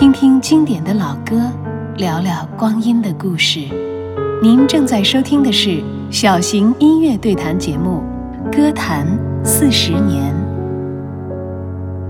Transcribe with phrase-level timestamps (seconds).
[0.00, 1.52] 听听经典的老歌，
[1.98, 3.68] 聊聊光阴的故事。
[4.42, 8.02] 您正在收听的是小型音乐对谈节目
[8.50, 9.06] 《歌坛
[9.44, 10.34] 四十年》。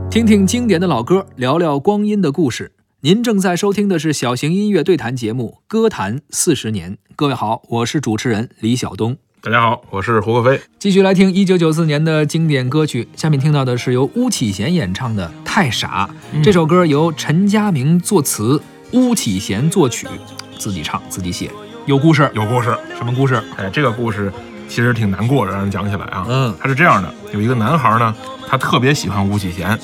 [0.09, 2.71] 听听经典的老歌，聊聊光阴的故事。
[3.01, 6.93] 您正在收听的是小型音乐对谈节目《歌坛四十年》。
[7.17, 9.17] 各位好，我是主持人李晓东。
[9.43, 10.61] 大家好，我是胡可飞。
[10.79, 16.07] 继续来听一九九四年的经典歌曲，下面听到的是由巫启贤演唱的《太傻》。
[16.45, 18.61] 这首歌由陈佳明作词，
[18.93, 20.07] 巫启贤作曲，
[20.59, 21.51] 自己唱自己写，
[21.87, 22.31] 有故事。
[22.35, 23.43] 有故事，什么故事？
[23.57, 24.31] 哎，这个故事
[24.69, 26.27] 其实挺难过的，让人讲起来啊。
[26.29, 28.15] 嗯他是这样的，有一个男孩呢，
[28.47, 29.79] 他特别喜欢巫启贤，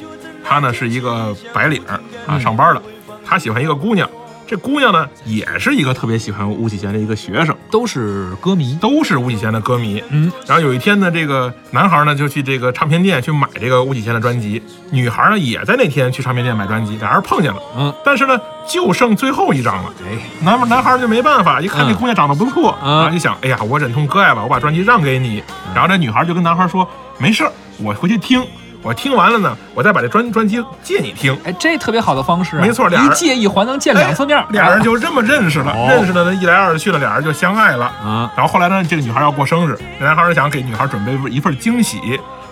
[0.45, 1.95] 他呢是一个白领儿
[2.27, 2.83] 啊，嗯上班的，
[3.25, 4.07] 他喜欢一个姑娘，
[4.47, 8.79] 这姑娘呢也是一个特别喜欢巫启贤的一个学生，都是歌迷。
[8.81, 10.03] 都是巫启贤的歌迷。
[10.11, 17.61] 嗯，然后有一天呢，这个男孩呢就去这个唱片店去买这个巫启贤的专辑，女孩呢也在那天去唱片店买专辑，俩人碰见了。
[17.77, 18.39] 嗯，但是呢，
[18.69, 19.93] 就剩最后一张了。
[20.05, 25.43] 哎，男男孩就没办法，一看这姑娘长得不错，嗯啊，就想，哎呀，我忍痛割爱吧，我把专辑让给你。
[25.75, 28.45] 然后这女孩就跟男孩说，没事儿，我回去听，
[28.87, 31.37] 我听完了呢，我再把这专专辑借你听。
[31.43, 34.39] 哎，这特别好的方式啊、没错俩人一借一还能见两次面。
[34.39, 37.87] 哎俩人就这么认识了，哦认识了呢，一来二去了，俩人就相爱了。
[37.87, 41.99] 啊，然后后来呢，这个女孩要过生日，这男孩想给女孩准备一份惊喜，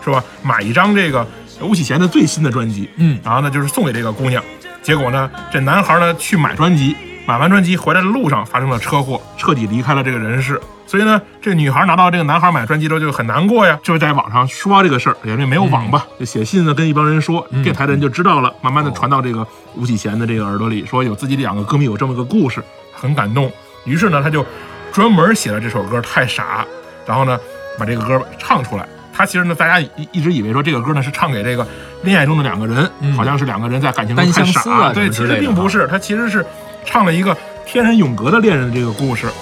[0.05, 0.21] 是吧？
[0.43, 1.25] 买一张这个
[1.61, 4.43] 巫启贤的最新的专辑，嗯然后呢就是送给这个姑娘。
[4.83, 10.61] 结果呢，这男孩呢去买专辑，买完专辑回来的路上发生了车祸，彻底离开了这个人世。
[10.87, 23.51] 所以呢，这个女孩拿到这个男孩买专辑之后就很难过呀，就在网上说这个事儿，因为没有网吧，就写信呢跟一帮人说，嗯电台的人就知道了，慢慢的传到这个吴启贤的这个耳朵里，说有自己两个歌迷有这么个故事，很感动。
[23.85, 24.45] 于是呢，他就
[24.93, 26.63] 专门写了这首歌《太傻》，
[27.09, 27.41] 然后呢
[27.79, 28.87] 把这个歌唱出来。
[29.17, 31.67] 他其实呢，大家一一直以为说这个歌呢是唱给这个
[32.03, 36.45] 恋爱中的两个人，嗯好像是两个人在感情中太傻，相思啊对，其实并不是，他其实是
[36.85, 39.27] 唱了一个天人永隔的恋人的这个故事。
[39.27, 39.33] 哎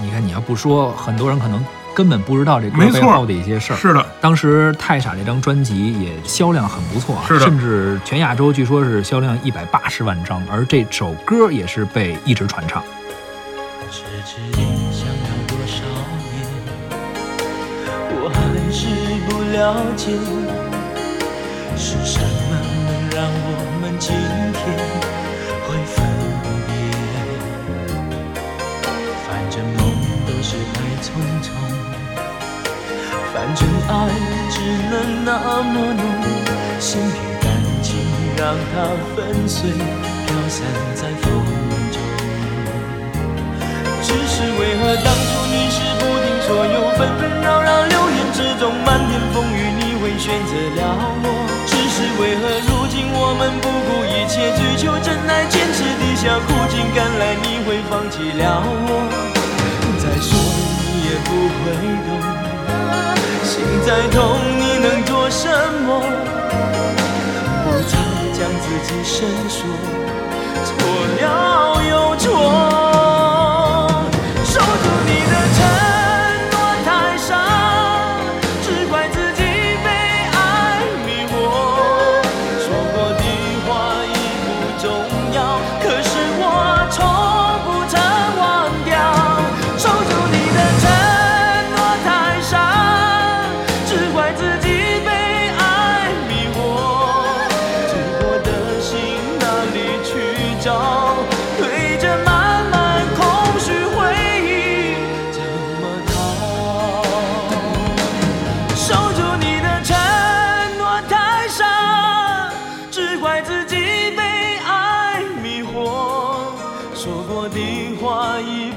[0.00, 3.76] 你看你要不说，很多人可能根本不知道这歌没错背后的一些事儿。
[3.76, 12.80] 是的，当时《太傻》这张专辑也销量很不错啊，是的甚至全亚洲据说是销量一百八十万张，而这首歌也是被一直传唱。
[13.90, 15.82] 迟迟你想要多少
[16.30, 16.46] 年，
[18.20, 18.38] 我还
[18.70, 18.86] 是
[19.26, 20.12] 不了解，
[21.76, 22.54] 是什么
[22.86, 23.48] 能让我
[23.80, 25.17] 们今天
[33.68, 34.08] 真爱
[34.48, 36.02] 只能那么浓，
[36.80, 37.52] 心别感
[37.82, 38.00] 情
[38.34, 40.64] 让它粉碎，飘散
[40.94, 41.28] 在风
[41.92, 42.00] 中。
[44.00, 50.80] 只是为何当初你是不听所有，纷纷扰扰流言之中，漫天风雨你会选择了
[51.20, 51.28] 我？
[51.66, 59.04] 只是为何如今我们不顾一切追求真爱，坚持地下苦尽甘来，你会放弃了我？
[60.00, 60.32] 再说
[60.80, 61.28] 你也不
[61.60, 61.68] 会
[62.08, 62.17] 懂，
[63.88, 65.48] 再痛你能做什
[65.86, 65.98] 么？
[67.64, 67.96] 不再
[68.34, 69.64] 将自己深锁，
[70.62, 70.68] 错
[71.18, 71.57] 了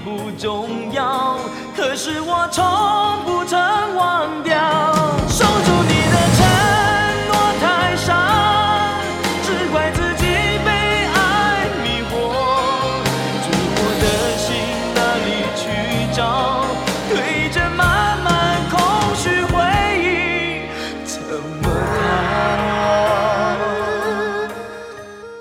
[0.04, 1.38] 不重要
[1.76, 3.60] 可是我从不曾
[3.96, 4.58] 忘掉。
[5.30, 6.40] 守住你的承
[7.28, 7.32] 诺
[7.62, 8.10] 太傻
[9.44, 10.26] 只怪自己
[10.66, 10.70] 被
[11.14, 12.12] 爱迷惑
[13.44, 13.46] 追
[13.78, 14.04] 我的
[14.38, 14.48] 心
[14.96, 15.62] 哪里去
[16.16, 16.20] 找？
[17.10, 17.91] 对着吗？